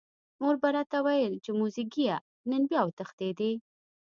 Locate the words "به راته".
0.61-0.99